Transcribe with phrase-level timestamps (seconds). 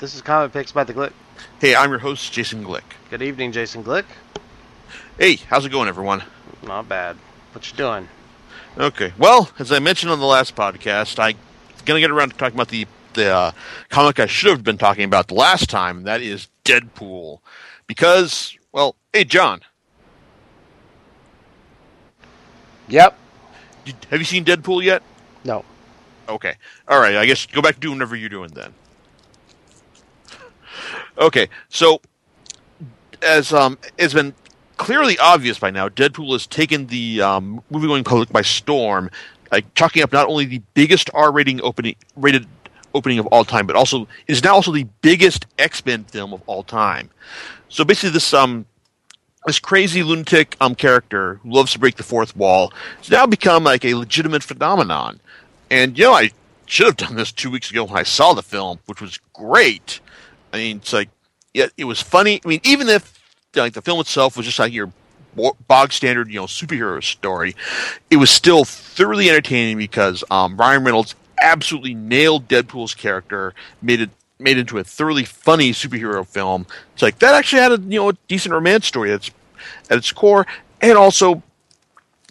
[0.00, 1.12] This is Comic Picks by the Glick.
[1.60, 2.82] Hey, I'm your host, Jason Glick.
[3.10, 4.04] Good evening, Jason Glick.
[5.18, 6.24] Hey, how's it going, everyone?
[6.62, 7.16] Not bad.
[7.52, 8.08] What you doing?
[8.78, 9.12] Okay.
[9.18, 11.36] Well, as I mentioned on the last podcast, I'm
[11.84, 13.52] gonna get around to talking about the the uh,
[13.90, 16.04] comic I should have been talking about the last time.
[16.04, 17.40] That is Deadpool,
[17.86, 19.60] because well, hey, John,
[22.88, 23.18] Yep.
[23.84, 25.02] did, have you seen Deadpool yet?
[25.44, 25.64] No.
[26.28, 26.54] Okay.
[26.88, 27.16] All right.
[27.16, 28.72] I guess go back to doing whatever you're doing then.
[31.20, 31.48] Okay.
[31.68, 32.00] So,
[33.22, 34.34] as um, it's been
[34.78, 39.10] clearly obvious by now, Deadpool has taken the um, movie going public by storm,
[39.52, 42.46] like chalking up not only the biggest R-rating opening rated
[42.94, 46.62] opening of all time, but also is now also the biggest X-Men film of all
[46.62, 47.10] time.
[47.68, 48.64] So basically, this um
[49.46, 53.64] this crazy lunatic um character who loves to break the fourth wall has now become
[53.64, 55.20] like a legitimate phenomenon.
[55.70, 56.30] And you know, I
[56.64, 60.00] should have done this two weeks ago when I saw the film, which was great.
[60.52, 61.08] I mean, it's like,
[61.54, 62.40] yeah, it was funny.
[62.44, 63.18] I mean, even if
[63.54, 64.92] like the film itself was just like your
[65.68, 67.54] bog standard, you know, superhero story,
[68.10, 74.10] it was still thoroughly entertaining because um, Ryan Reynolds absolutely nailed Deadpool's character, made it
[74.38, 76.66] made into a thoroughly funny superhero film.
[76.94, 79.30] It's like that actually had a you know a decent romance story at its
[79.90, 80.46] at its core,
[80.80, 81.42] and also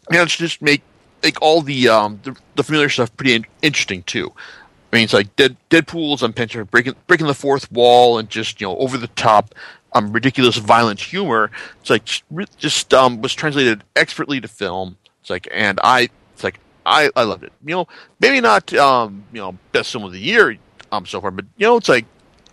[0.09, 0.81] managed to just make
[1.23, 4.31] make all the um the, the familiar stuff pretty in- interesting too.
[4.91, 8.59] I mean, it's like Dead, Deadpool's I'm picturing breaking breaking the fourth wall and just
[8.59, 9.53] you know over the top,
[9.93, 11.51] um, ridiculous violent humor.
[11.81, 12.23] It's like just,
[12.57, 14.97] just um was translated expertly to film.
[15.21, 17.53] It's like and I it's like I I loved it.
[17.65, 17.87] You know,
[18.19, 20.57] maybe not um you know best film of the year
[20.91, 22.05] um so far, but you know it's like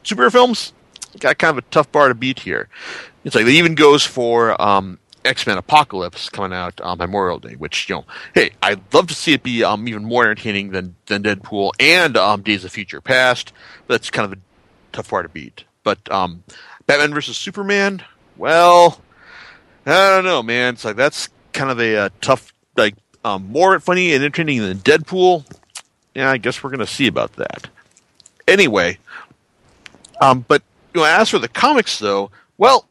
[0.04, 0.72] superhero films
[1.18, 2.68] got kind of a tough bar to beat here.
[3.24, 7.54] It's like it even goes for um, X Men Apocalypse coming out on Memorial Day,
[7.54, 10.96] which you know, hey, I'd love to see it be um, even more entertaining than
[11.06, 13.52] than Deadpool and um, Days of Future Past.
[13.86, 14.42] But that's kind of a
[14.92, 15.64] tough bar to beat.
[15.82, 16.42] But um,
[16.86, 18.02] Batman versus Superman,
[18.36, 19.00] well,
[19.84, 20.74] I don't know, man.
[20.74, 22.94] It's like that's kind of a, uh tough, like
[23.24, 25.44] um, more funny and entertaining than Deadpool.
[26.14, 27.68] Yeah, I guess we're gonna see about that.
[28.48, 28.98] Anyway,
[30.20, 30.62] um, but
[30.94, 32.88] you know, as for the comics, though, well,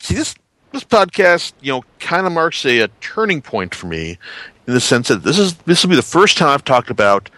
[0.00, 0.34] see this
[0.74, 4.18] this podcast, you know, kind of marks a, a turning point for me
[4.66, 7.30] in the sense that this is this will be the first time I've talked about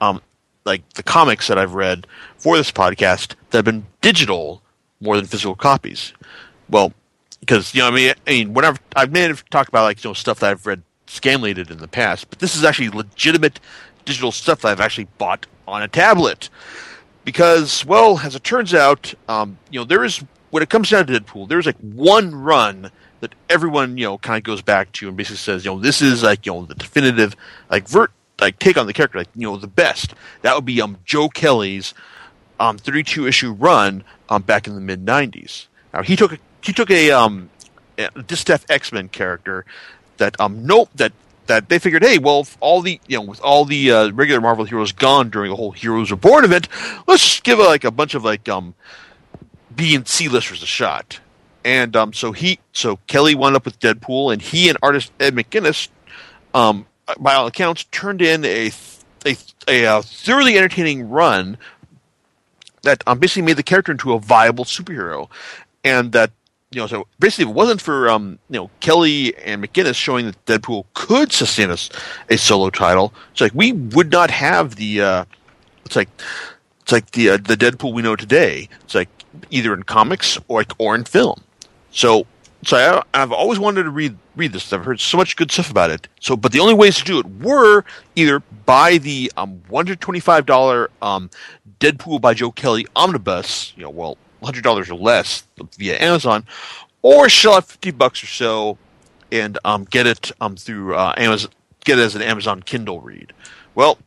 [0.00, 0.20] um,
[0.64, 2.06] like the comics that I've read
[2.38, 4.62] for this podcast that have been digital
[5.00, 6.12] more than physical copies.
[6.68, 6.92] Well,
[7.40, 10.10] because you know, I mean, I mean, whenever I've made have talked about like you
[10.10, 13.60] know stuff that I've read scanlated in the past, but this is actually legitimate
[14.04, 16.48] digital stuff that I've actually bought on a tablet
[17.24, 20.22] because, well, as it turns out, um, you know, there is
[20.54, 24.38] when it comes down to Deadpool, there's like one run that everyone you know kind
[24.38, 26.76] of goes back to and basically says, you know, this is like you know the
[26.76, 27.34] definitive
[27.68, 30.14] like vert like take on the character, like you know the best.
[30.42, 31.92] That would be um Joe Kelly's
[32.60, 35.66] um 32 issue run um back in the mid 90s.
[35.92, 37.50] Now he took a, he took a um
[37.98, 39.64] a Distaff X Men character
[40.18, 41.10] that um nope that
[41.46, 44.64] that they figured, hey, well, all the you know with all the uh, regular Marvel
[44.64, 46.68] heroes gone during the whole Heroes Reborn event,
[47.08, 48.76] let's give a, like a bunch of like um
[49.74, 51.20] B and C listers a shot.
[51.64, 55.34] And um so he so Kelly wound up with Deadpool, and he and artist Ed
[55.34, 55.88] McGuinness,
[56.52, 56.86] um
[57.18, 58.70] by all accounts, turned in a
[59.26, 59.36] a,
[59.68, 61.56] a, uh thoroughly entertaining run
[62.82, 65.28] that um, basically made the character into a viable superhero,
[65.82, 66.30] and that
[66.74, 70.26] you know, so basically, if it wasn't for um, you know Kelly and McGuinness showing
[70.26, 71.78] that Deadpool could sustain a,
[72.28, 75.00] a solo title, it's like we would not have the.
[75.00, 75.24] Uh,
[75.84, 76.08] it's like
[76.82, 78.68] it's like the uh, the Deadpool we know today.
[78.82, 79.08] It's like
[79.50, 81.42] either in comics or or in film.
[81.90, 82.26] So
[82.64, 84.72] so I, I've always wanted to read read this.
[84.72, 86.08] I've heard so much good stuff about it.
[86.20, 87.84] So, but the only ways to do it were
[88.16, 91.30] either buy the um, one hundred twenty five dollar um,
[91.80, 93.72] Deadpool by Joe Kelly omnibus.
[93.76, 95.46] You know, well, hundred dollars or less
[95.76, 96.46] via Amazon,
[97.02, 98.78] or shell out fifty bucks or so
[99.30, 101.50] and um, get it um, through uh, Amazon.
[101.84, 103.34] Get it as an Amazon Kindle read.
[103.74, 103.98] Well,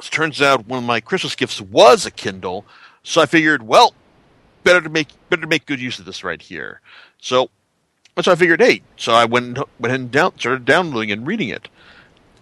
[0.00, 2.64] it turns out one of my Christmas gifts was a Kindle,
[3.04, 3.94] so I figured, well,
[4.66, 6.80] better to make better to make good use of this right here.
[7.18, 7.48] So,
[8.20, 11.68] so I figured, hey, so I went went and down, started downloading and reading it,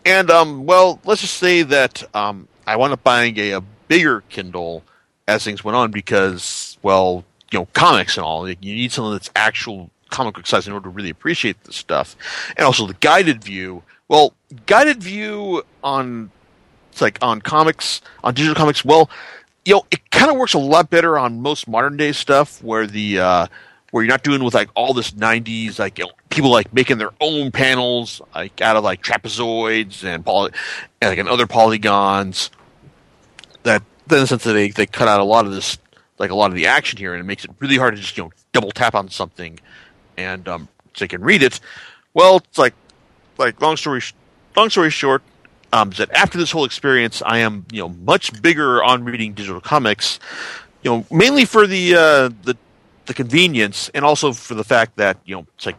[0.05, 4.23] and um, well, let's just say that um, I wound up buying a, a bigger
[4.31, 4.83] Kindle
[5.29, 8.49] as things went on because, well, you know, comics and all.
[8.49, 12.17] You need something that's actual comic book size in order to really appreciate this stuff,
[12.57, 13.83] and also the guided view.
[14.09, 14.33] Well,
[14.67, 16.31] guided view on
[16.91, 18.85] it's like on comics on digital comics.
[18.85, 19.11] Well,
[19.65, 22.87] you know, it kind of works a lot better on most modern day stuff where
[22.87, 23.47] the uh,
[23.91, 26.99] where you're not doing with like all this '90s like you know, people like making
[26.99, 30.53] their own panels like out of like trapezoids and poly
[31.01, 32.51] and like and other polygons.
[33.63, 35.79] That in the sense that they they cut out a lot of this
[36.19, 38.17] like a lot of the action here, and it makes it really hard to just
[38.17, 39.59] you know double tap on something
[40.17, 41.61] and um, so you can read it.
[42.13, 42.75] Well, it's like
[43.39, 44.01] like long story
[44.57, 45.23] long story short,
[45.75, 49.61] um, that after this whole experience, I am you know much bigger on reading digital
[49.61, 50.21] comics,
[50.83, 52.57] you know mainly for the uh, the
[53.07, 55.77] the convenience and also for the fact that you know it's like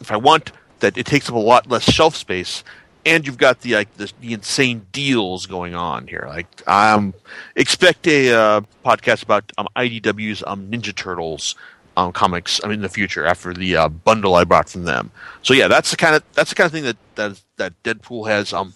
[0.00, 2.62] if I want that it takes up a lot less shelf space
[3.04, 6.24] and you've got the like the, the insane deals going on here.
[6.28, 7.12] Like um,
[7.56, 11.56] expect a uh, podcast about um, IDW's um, Ninja Turtles
[11.96, 12.60] um, comics.
[12.60, 15.10] In the future after the uh, bundle I bought from them.
[15.42, 18.28] So yeah, that's the kind of that's the kind of thing that that that Deadpool
[18.28, 18.72] has um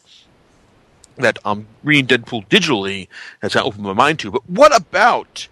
[1.18, 3.08] that um reading Deadpool digitally
[3.42, 4.30] has of opened my mind to.
[4.30, 5.48] But what about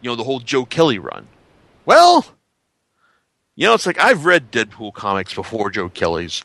[0.00, 1.26] you know the whole Joe Kelly run?
[1.86, 2.26] Well,
[3.56, 6.42] you know, it's like I've read Deadpool comics before Joe Kelly's.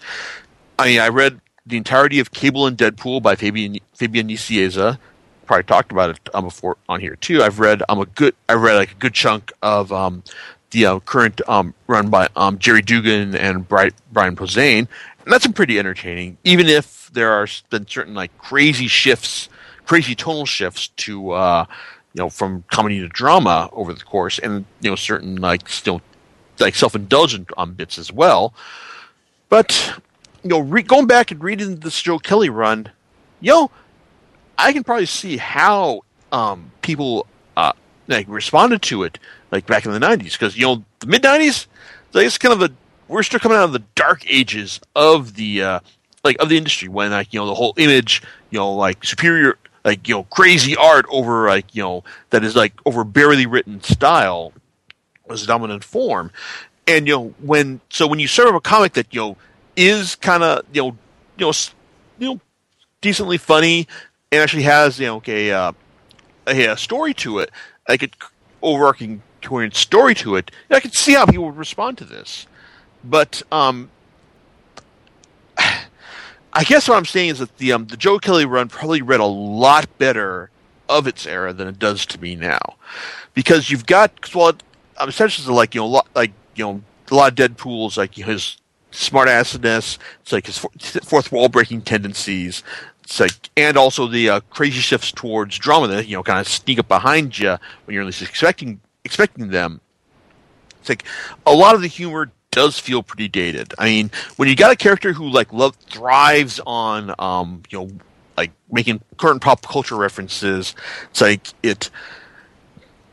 [0.78, 4.98] I mean, I read the entirety of Cable and Deadpool by Fabian Fabian Nicieza.
[5.46, 7.42] Probably talked about it um, before on here too.
[7.42, 10.24] I've read um a good I read like a good chunk of um
[10.72, 14.88] the uh, current um run by um Gerry Duggan and Brian Posehn,
[15.24, 16.38] and that's pretty entertaining.
[16.44, 19.50] Even if there are been certain like crazy shifts,
[19.86, 21.66] crazy tonal shifts to uh
[22.14, 26.02] you know from comedy to drama over the course, and you know certain like still
[26.60, 28.54] like self indulgent um bits as well.
[29.50, 30.00] But
[30.44, 32.90] you know, re- going back and reading this Joe Kelly run,
[33.42, 33.72] you know,
[34.58, 36.02] I can probably see how
[36.32, 37.26] um, people
[37.58, 37.74] uh,
[38.08, 39.20] like responded to it,
[39.52, 41.68] like back in the '90s, because you know, the mid '90s,
[42.14, 42.74] like, it's kind of a
[43.10, 45.80] we're still coming out of the dark ages of the uh,
[46.24, 48.22] like of the industry when like you know the whole image,
[48.52, 52.56] you know, like superior, like you know, crazy art over like you know that is
[52.56, 54.54] like over barely written style
[55.28, 56.32] was dominant form,
[56.88, 59.38] and you know when so when you serve a comic that you know
[59.76, 60.98] is kind of you know
[61.38, 61.54] you know
[62.20, 62.40] you know
[63.02, 63.88] decently funny
[64.32, 65.72] and actually has you know a uh,
[66.48, 67.52] a, a story to it,
[67.88, 68.10] like a
[68.62, 70.52] overarching coherent story to it.
[70.70, 72.48] I could see how people would respond to this,
[73.04, 73.90] but um,
[75.58, 79.20] I guess what I'm saying is that the um, the Joe Kelly run probably read
[79.20, 80.50] a lot better
[80.88, 82.76] of its era than it does to me now,
[83.34, 84.54] because you've got well,
[84.98, 86.82] um, essentially like you know like you know
[87.12, 88.58] a lot of Deadpool's like his
[88.92, 89.98] smartassedness.
[90.22, 92.64] It's like his fourth wall breaking tendencies.
[93.04, 96.48] It's like, and also the uh, crazy shifts towards drama that you know kind of
[96.48, 99.82] sneak up behind you when you're least expecting expecting them.
[100.80, 101.04] It's like
[101.46, 103.74] a lot of the humor does feel pretty dated.
[103.78, 107.90] I mean, when you got a character who like love thrives on um, you know
[108.38, 110.76] like making current pop culture references,
[111.12, 111.90] it's like it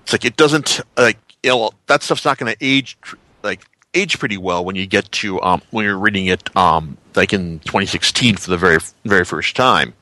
[0.03, 2.97] it's like it doesn't like you know that stuff's not going to age
[3.43, 7.33] like age pretty well when you get to um, when you're reading it um, like
[7.33, 9.94] in 2016 for the very very first time.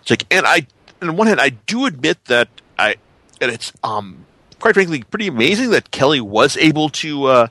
[0.00, 0.66] It's like, and I,
[1.00, 2.48] on one hand, I do admit that
[2.78, 2.96] I,
[3.40, 4.24] and it's um,
[4.58, 7.46] quite frankly pretty amazing that Kelly was able to uh,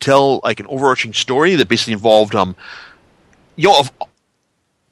[0.00, 2.56] tell like an overarching story that basically involved um,
[3.56, 3.82] you know,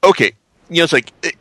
[0.03, 0.33] okay,
[0.71, 1.35] you know, it's like it,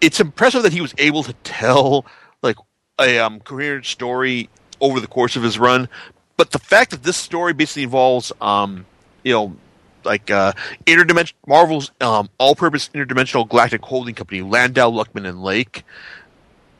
[0.00, 2.06] it's impressive that he was able to tell
[2.42, 2.56] like
[3.00, 4.48] a um, coherent story
[4.80, 5.88] over the course of his run,
[6.36, 8.84] but the fact that this story basically involves, um,
[9.24, 9.56] you know,
[10.04, 10.52] like uh,
[10.86, 15.82] interdimension Marvel's um, all-purpose interdimensional galactic holding company, Landau, Luckman, and Lake,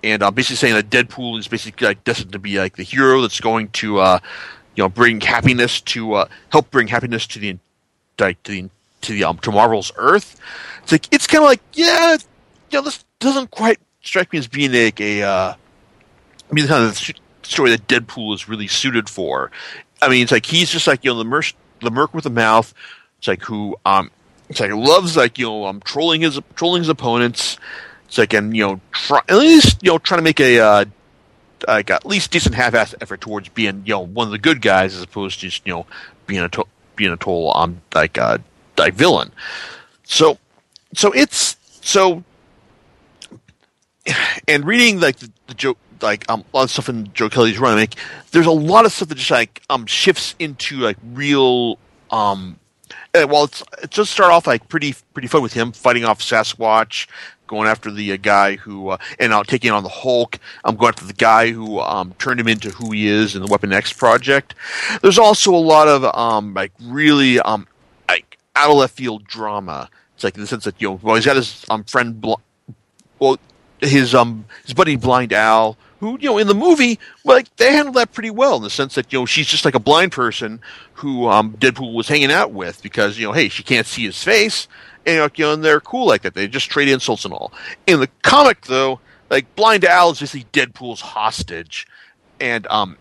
[0.05, 3.23] and uh, basically saying that Deadpool is basically like destined to be like the hero
[3.23, 4.19] that's going to, uh,
[4.76, 7.59] you know, bring happiness to uh, help bring happiness to the
[8.18, 8.71] like to the
[9.02, 10.38] to the um, to Marvel's Earth.
[10.83, 12.16] It's like it's kind of like yeah,
[12.71, 15.23] you know, this doesn't quite strike me as being like a.
[15.23, 15.54] Uh,
[16.49, 16.97] I mean, kind of
[17.42, 19.50] story that Deadpool is really suited for.
[20.00, 22.30] I mean, it's like he's just like you know the merc, the merc with the
[22.30, 22.73] mouth.
[23.18, 24.11] It's like who um,
[24.49, 27.59] it's like loves like you know um trolling his trolling his opponents.
[28.06, 30.85] It's like and you know try, at least you know trying to make a uh,
[31.66, 34.94] like at least decent half-ass effort towards being you know one of the good guys
[34.94, 35.86] as opposed to just you know
[36.26, 38.38] being a to- being a total um like uh
[38.78, 39.32] like villain.
[40.04, 40.38] So
[40.94, 42.25] so it's so
[44.48, 47.58] and reading like the, the joke like um, a lot of stuff in Joe Kelly's
[47.58, 47.76] run.
[47.76, 47.94] Like,
[48.30, 51.78] there's a lot of stuff that just like um shifts into like real
[52.10, 52.58] um.
[53.14, 56.20] Uh, well, it's it just start off like pretty pretty fun with him fighting off
[56.20, 57.06] Sasquatch,
[57.47, 60.38] going after the uh, guy who uh, and uh, taking on the Hulk.
[60.65, 63.49] I'm going after the guy who um, turned him into who he is in the
[63.49, 64.55] Weapon X project.
[65.03, 67.67] There's also a lot of um like really um
[68.09, 69.88] like out of left field drama.
[70.15, 72.35] It's like in the sense that you know well he's got his um friend Bl-
[73.19, 73.38] well
[73.81, 77.97] his um his buddy Blind Al who you know in the movie like they handled
[77.97, 80.61] that pretty well in the sense that you know she's just like a blind person
[80.95, 84.23] who um, Deadpool was hanging out with because you know hey she can't see his
[84.23, 84.69] face
[85.06, 87.52] and you know they're cool like that they just trade insults and all.
[87.86, 91.86] In the comic though, like Blind Al is basically Deadpool's hostage,
[92.40, 92.96] and um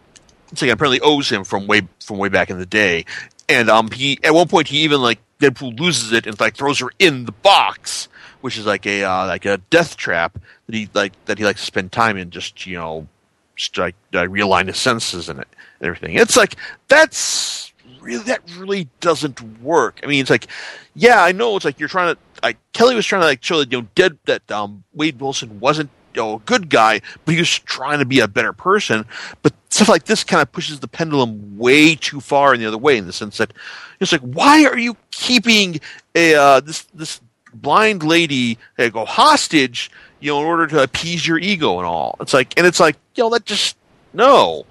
[0.52, 3.06] it's like apparently owes him from way from way back in the day,
[3.50, 6.80] and um he at one point he even like Deadpool loses it and like throws
[6.80, 8.08] her in the box,
[8.42, 11.60] which is like a uh, like a death trap that he like that he likes
[11.60, 13.08] to spend time in, just you know,
[13.56, 15.48] just like uh, realign his senses in it
[15.80, 16.16] and everything.
[16.16, 16.56] It's like
[16.88, 17.74] that's
[18.06, 20.00] really that really doesn't work.
[20.04, 20.48] I mean, it's like
[20.94, 23.60] yeah, I know it's like you're trying to like Kelly was trying to like show
[23.60, 27.34] that you know dead that um Wade Wilson wasn't you know, a good guy, but
[27.34, 29.06] he was trying to be a better person.
[29.42, 32.78] But stuff like this kind of pushes the pendulum way too far in the other
[32.78, 33.54] way, in the sense that
[34.00, 35.80] it's like, why are you keeping
[36.16, 37.22] a uh, this this
[37.54, 42.16] blind lady uh, go hostage, you know, in order to appease your ego and all?
[42.20, 43.78] It's like, and it's like, you know, that just
[44.14, 44.66] no.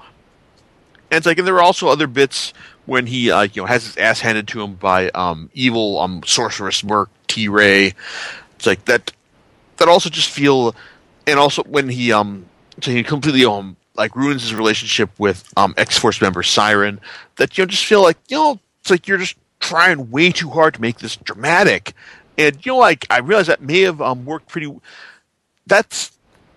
[1.11, 2.55] And it's like, and there are also other bits
[2.87, 6.23] when he, uh, you know, has his ass handed to him by um, evil um,
[6.25, 7.95] sorceress Merc T Ray.
[8.57, 9.13] It's like that.
[9.79, 10.75] That also just feel
[11.27, 12.47] and also when he um
[12.83, 17.01] so he completely um like ruins his relationship with um X Force member Siren
[17.37, 20.51] that you know just feel like you know it's like you're just trying way too
[20.51, 21.95] hard to make this dramatic
[22.37, 24.75] and you know like I realize that may have um worked pretty
[25.67, 26.13] that's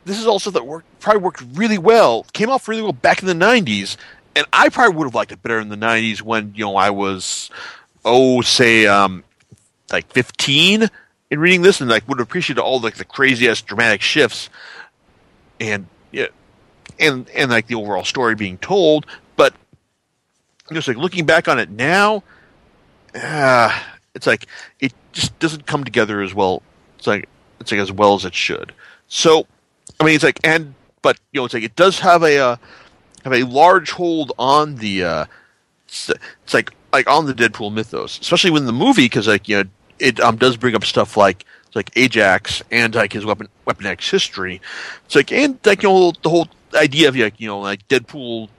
[0.05, 3.27] this is also that worked probably worked really well came off really well back in
[3.27, 3.97] the 90s
[4.37, 6.91] and I probably would have liked it better in the 90s when you know I
[6.91, 7.49] was
[8.05, 9.23] oh say um
[9.91, 10.87] like 15
[11.31, 14.49] in reading this and like would appreciate all like the crazy ass dramatic shifts
[15.59, 16.27] and yeah
[16.99, 19.05] and and like the overall story being told.
[19.35, 19.55] But
[20.71, 22.23] just like looking back on it now
[23.15, 23.75] uh,
[24.13, 24.45] it's like
[24.79, 26.61] it just doesn't come together as well
[26.97, 27.27] it's like
[27.59, 28.71] it's like as well as it should.
[29.07, 29.47] So
[29.99, 32.55] i mean it's like and but you know it's like it does have a uh,
[33.23, 35.25] have a large hold on the uh
[35.87, 39.63] it's, it's like like on the deadpool mythos especially when the movie because like you
[39.63, 39.69] know
[39.99, 41.45] it um, does bring up stuff like
[41.77, 44.61] like Ajax and like his Weapon Weapon X history.
[45.05, 48.49] It's like and like you know the whole idea of like you know like Deadpool,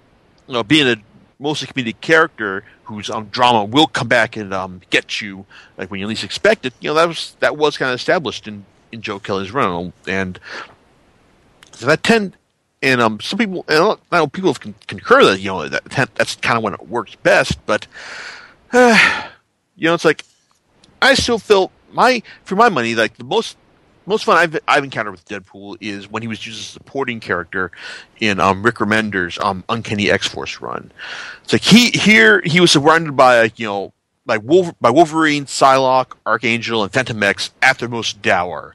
[0.46, 0.96] you know, being a
[1.38, 5.44] mostly comedic character whose um, drama will come back and um, get you
[5.76, 6.72] like when you least expect it.
[6.80, 10.38] You know that was that was kind of established in in Joe Kelly's run, and
[11.72, 12.36] so that tend
[12.82, 16.56] and um some people I know people can concur that you know that that's kind
[16.56, 17.86] of when it works best, but
[18.72, 19.28] uh,
[19.76, 20.24] you know it's like
[21.00, 23.56] I still feel my for my money like the most
[24.06, 27.20] most fun I've I've encountered with Deadpool is when he was used as a supporting
[27.20, 27.70] character
[28.18, 30.90] in um, Rick Remender's um, Uncanny X Force run.
[31.44, 33.92] It's like he here he was surrounded by you know
[34.24, 38.74] by by Wolverine, Psylocke, Archangel, and Fantomex at their most dour.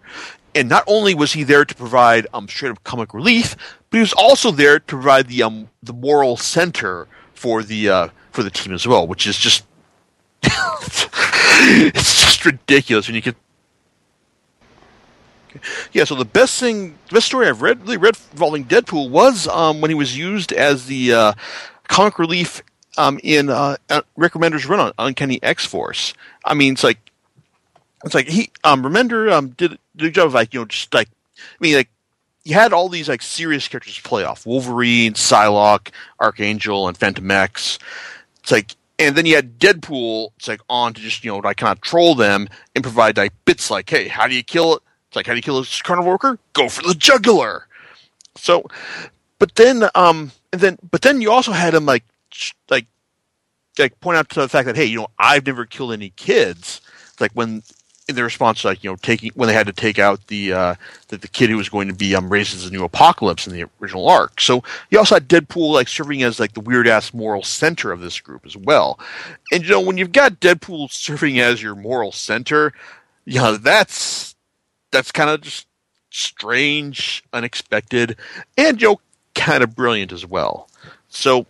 [0.55, 3.55] And not only was he there to provide um, straight up comic relief,
[3.89, 8.07] but he was also there to provide the um, the moral center for the uh,
[8.31, 9.65] for the team as well, which is just
[10.43, 13.36] it's just ridiculous when you get.
[15.91, 19.48] Yeah, so the best thing, the best story I've read, really read involving Deadpool was
[19.48, 21.33] um, when he was used as the uh,
[21.88, 22.63] comic relief
[22.98, 23.77] um, in uh,
[24.17, 26.13] Rick Remender's run on Uncanny X Force.
[26.43, 26.98] I mean, it's like
[28.03, 30.93] it's like he um, Remender um, did, did a job of like you know just
[30.93, 31.89] like I mean like
[32.43, 37.79] you had all these like serious characters to play off Wolverine, Psylocke, Archangel, and Fantomex.
[38.39, 41.57] It's like and then you had Deadpool, it's like on to just you know like
[41.57, 44.83] kind of troll them and provide like bits like, hey, how do you kill it?
[45.07, 46.38] It's like how do you kill a carnival worker?
[46.53, 47.67] Go for the jugular.
[48.36, 48.65] So,
[49.39, 52.03] but then um and then but then you also had him like
[52.69, 52.88] like
[53.79, 56.81] like point out to the fact that hey, you know I've never killed any kids.
[57.12, 57.63] It's like when
[58.07, 60.75] in their response, like you know, taking when they had to take out the uh,
[61.07, 63.53] the, the kid who was going to be um, raised as a new apocalypse in
[63.53, 64.41] the original arc.
[64.41, 68.01] So you also had Deadpool like serving as like the weird ass moral center of
[68.01, 69.00] this group as well.
[69.51, 72.74] And you know, when you've got Deadpool serving as your moral center,
[73.25, 74.36] you know that's
[74.91, 75.67] that's kind of just
[76.10, 78.17] strange, unexpected,
[78.57, 79.01] and you know,
[79.33, 80.69] kind of brilliant as well.
[81.10, 81.45] So,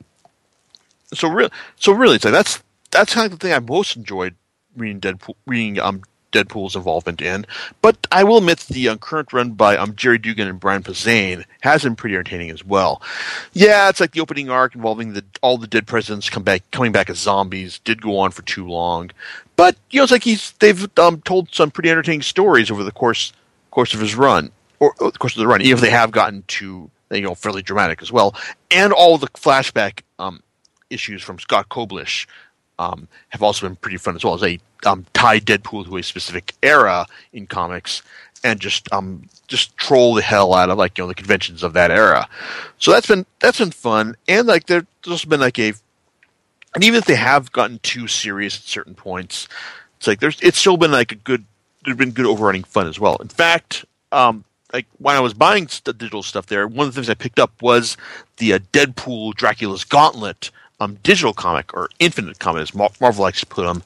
[1.14, 4.36] so real, so really, so that's that's kind of the thing I most enjoyed
[4.76, 6.04] reading Deadpool, reading um
[6.34, 7.46] Deadpool's involvement in.
[7.82, 11.46] But I will admit the uh, current run by um, Gerry Duggan and Brian Posehn
[11.62, 13.02] has been pretty entertaining as well.
[13.54, 16.92] Yeah, it's like the opening arc involving the all the dead presidents come back coming
[16.92, 19.12] back as zombies did go on for too long.
[19.56, 22.92] But you know, it's like he's they've um, told some pretty entertaining stories over the
[22.92, 23.32] course
[23.72, 26.12] course of his run, or, or the course of the run, even if they have
[26.12, 28.36] gotten to you know fairly dramatic as well,
[28.72, 30.42] and all the flashback um,
[30.90, 32.26] issues from Scott Koblish
[32.80, 36.04] um, have also been pretty fun as well as they um, tie Deadpool to a
[36.04, 38.02] specific era in comics
[38.44, 41.74] and just um, just troll the hell out of like you know the conventions of
[41.74, 42.28] that era.
[42.80, 45.74] So that's been that's been fun, and like there's also been like a,
[46.76, 49.48] and even if they have gotten too serious at certain points,
[49.98, 51.46] it's like there's it's still been like a good
[51.86, 53.18] there's been good overrunning fun as well.
[53.18, 57.00] In fact, um, like when I was buying st- digital stuff there, one of the
[57.00, 57.96] things I picked up was
[58.38, 63.40] the uh, Deadpool Dracula's Gauntlet um, digital comic or Infinite comic, as Mar- Marvel likes
[63.40, 63.84] to put them.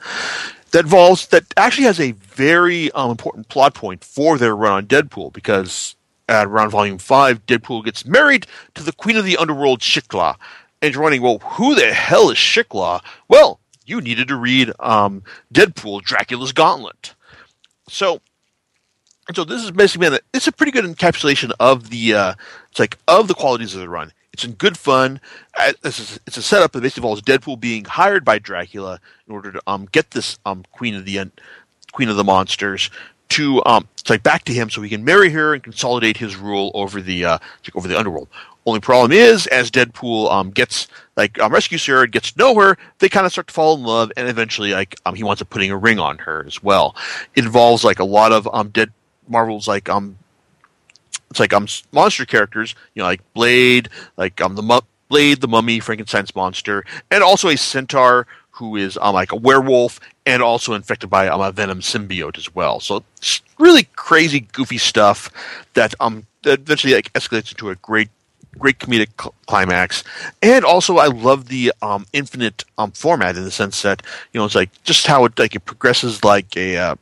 [0.71, 4.85] That involves that actually has a very um, important plot point for their run on
[4.85, 5.95] Deadpool because
[6.29, 10.35] at around volume five, Deadpool gets married to the Queen of the Underworld, Shiklah.
[10.81, 13.01] And you're wondering, well, who the hell is Shiklah?
[13.27, 17.15] Well, you needed to read um, Deadpool, Dracula's Gauntlet.
[17.89, 18.21] So,
[19.33, 22.33] so this is basically it's a pretty good encapsulation of the uh,
[22.69, 24.11] it's like of the qualities of the run.
[24.37, 25.19] It's in good fun.
[25.55, 29.61] Uh, It's a, setup that basically involves Deadpool being hired by Dracula in order to
[29.65, 31.31] um, get this um, Queen of the
[31.91, 32.91] Queen of the Monsters
[33.29, 36.69] to um, like back to him so he can marry her and consolidate his rule
[36.75, 37.39] over the uh,
[37.73, 38.27] over the underworld.
[38.67, 42.53] Only problem is, as Deadpool um, gets like um, rescues her and gets to know
[42.59, 45.41] her, they kind of start to fall in love, and eventually, like um, he winds
[45.41, 46.95] up putting a ring on her as well.
[47.33, 48.91] It involves like a lot of um, Dead
[49.27, 50.19] Marvel's like um,
[51.29, 55.47] it's like um monster characters, you know, like Blade, like um the mu- Blade, the
[55.47, 60.73] Mummy, Frankenstein's monster, and also a centaur who is um like a werewolf and also
[60.73, 62.79] infected by um, a venom symbiote as well.
[62.79, 65.31] So it's really crazy, goofy stuff
[65.73, 68.09] that um that eventually like escalates into a great
[68.57, 70.03] great comedic cl- climax
[70.41, 74.01] and also i love the um infinite um format in the sense that
[74.33, 76.95] you know it's like just how it like it progresses like a uh,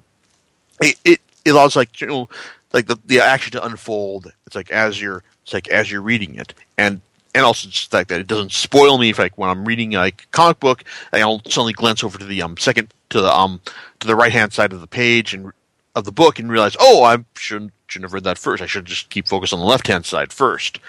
[0.82, 2.28] it, it it allows like you know
[2.76, 6.36] like the, the action to unfold it's like as you're it's like as you're reading
[6.36, 7.02] it and
[7.34, 10.28] and also just like that it doesn't spoil me if like when i'm reading like
[10.32, 13.62] comic book i'll suddenly glance over to the um second to the um
[14.00, 15.54] to the right hand side of the page and
[15.96, 18.86] of the book and realize oh i shouldn't shouldn't have read that first i should
[18.86, 20.80] just keep focused on the left hand side first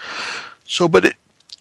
[0.65, 1.15] so but it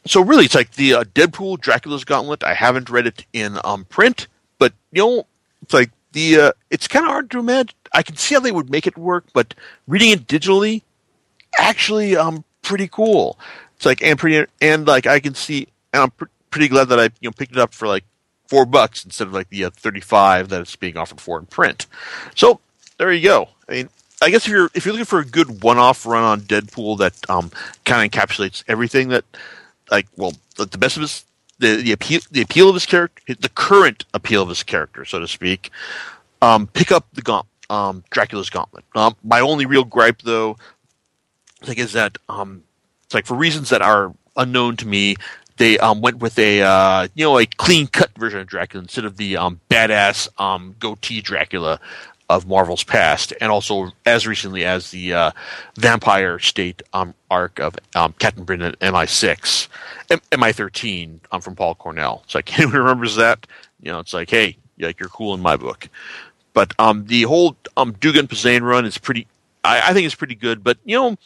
[0.07, 3.85] so really it's like the uh, deadpool dracula's gauntlet i haven't read it in um
[3.85, 4.27] print
[4.59, 5.27] but you know
[5.63, 7.77] it's like the uh, it's kind of hard to imagine.
[7.97, 9.55] I can see how they would make it work, but
[9.87, 10.83] reading it digitally,
[11.59, 13.39] actually, um, pretty cool.
[13.77, 17.01] It's like and pretty and like I can see, and I'm pr- pretty glad that
[17.01, 18.05] I you know picked it up for like
[18.49, 21.47] four bucks instead of like the uh, thirty five that it's being offered for in
[21.47, 21.87] print.
[22.35, 22.61] So
[22.99, 23.49] there you go.
[23.69, 23.89] I mean.
[24.23, 27.29] I guess if you're if you're looking for a good one-off run on Deadpool that
[27.29, 27.51] um,
[27.85, 29.27] kind of encapsulates everything that,
[29.91, 31.27] like, well, the, the best of his
[31.59, 35.19] the the appeal the appeal of his character, the current appeal of his character, so
[35.19, 35.71] to speak.
[36.41, 38.85] Um, pick up the gaunt, um, Dracula's Gauntlet.
[38.95, 40.57] Um, my only real gripe, though,
[41.67, 42.63] think, is that um,
[43.05, 45.17] it's like for reasons that are unknown to me,
[45.59, 49.05] they um, went with a uh, you know a clean cut version of Dracula instead
[49.05, 51.81] of the um, badass um, goatee Dracula
[52.29, 55.31] of Marvel's past, and also as recently as the uh,
[55.77, 59.69] Vampire State um, arc of um, Captain Britain at MI6,
[60.11, 62.23] M- MI13 um, from Paul Cornell.
[62.25, 63.47] It's like anyone remembers that?
[63.81, 65.89] You know, it's like, hey, like you're cool in my book.
[66.57, 69.27] But um, the whole um, Duggan Posehn run is pretty.
[69.63, 70.65] I, I think it's pretty good.
[70.65, 71.19] But you know,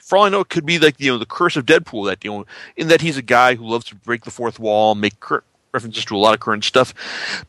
[0.00, 2.06] for all I know, it could be like you know the curse of Deadpool.
[2.06, 4.96] That you know, in that he's a guy who loves to break the fourth wall,
[4.96, 6.92] make cur- references to a lot of current stuff.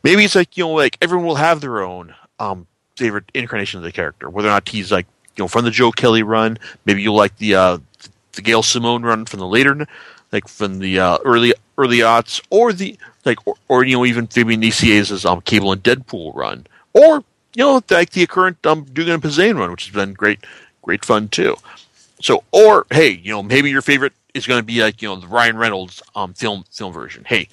[0.04, 3.82] Maybe it's like you know, like everyone will have their own um, favorite incarnation of
[3.82, 4.30] the character.
[4.30, 7.36] Whether or not he's like you know from the Joe Kelly run, maybe you'll like
[7.38, 7.78] the uh,
[8.34, 9.84] the Gail Simone run from the later,
[10.30, 14.28] like from the uh, early early aughts, or the like, or, or you know even
[14.28, 17.22] Fabian Nicieza's um, Cable and Deadpool run, or
[17.54, 20.40] you know like the current um, Duggan and Posehn run, which has been great,
[20.82, 21.56] great fun too.
[22.20, 25.16] So, or hey, you know maybe your favorite is going to be like you know
[25.16, 27.24] the Ryan Reynolds um, film film version.
[27.26, 27.48] Hey,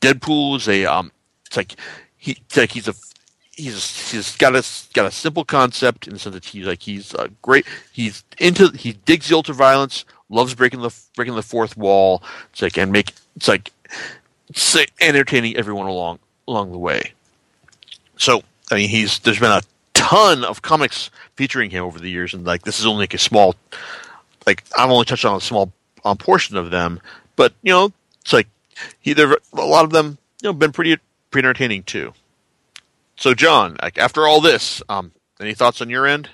[0.00, 1.12] Deadpool is a um,
[1.46, 1.76] it's like
[2.16, 2.94] he it's like he's a
[3.56, 7.14] he's he's got a got a simple concept in the sense that he's like he's
[7.14, 7.66] uh, great.
[7.92, 12.22] He's into he digs the ultra violence, loves breaking the breaking the fourth wall.
[12.52, 13.12] It's like and make
[13.46, 13.70] like
[14.48, 17.12] it's like entertaining everyone along along the way.
[18.16, 19.62] So I mean, he's there's been a
[19.94, 23.18] ton of comics featuring him over the years, and like this is only like a
[23.18, 23.54] small
[24.46, 25.72] like I've only touched on a small
[26.04, 27.00] um, portion of them,
[27.36, 28.48] but you know it's like
[29.00, 30.98] he there a lot of them you know been pretty
[31.30, 32.12] pretty entertaining too.
[33.20, 36.30] So, John, like after all this, um, any thoughts on your end?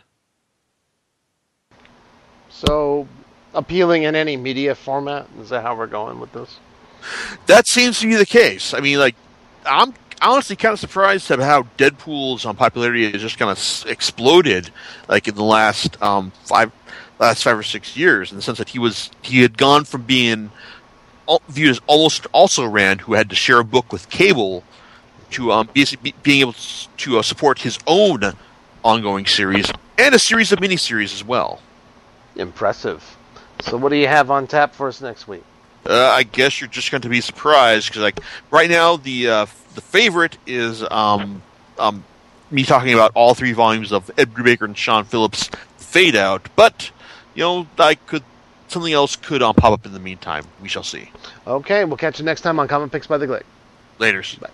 [2.49, 3.09] So,
[3.55, 5.27] appealing in any media format?
[5.41, 6.59] Is that how we're going with this?
[7.47, 8.73] That seems to be the case.
[8.73, 9.17] I mean, like,
[9.65, 13.85] I'm honestly kind of surprised at how Deadpool's um, popularity has just kind of s-
[13.87, 14.71] exploded,
[15.09, 16.73] like in the last um, five,
[17.19, 20.03] last five or six years, in the sense that he was he had gone from
[20.03, 20.51] being
[21.29, 24.65] al- viewed as almost also Rand, who had to share a book with Cable,
[25.31, 26.55] to um, basically be, being able
[26.97, 28.21] to uh, support his own
[28.85, 31.61] ongoing series and a series of miniseries as well.
[32.37, 33.17] Impressive.
[33.63, 35.43] So, what do you have on tap for us next week?
[35.87, 38.19] Uh, I guess you're just going to be surprised because, like,
[38.51, 41.43] right now the uh, the favorite is um,
[41.79, 42.05] um,
[42.51, 46.49] me talking about all three volumes of Ed Brubaker and Sean Phillips' Fade Out.
[46.57, 46.91] But
[47.35, 48.25] you know, I could
[48.69, 50.45] something else could um, pop up in the meantime.
[50.61, 51.11] We shall see.
[51.47, 53.45] Okay, we'll catch you next time on Comic Picks by the Glick.
[53.99, 54.23] Later.
[54.41, 54.51] Bye.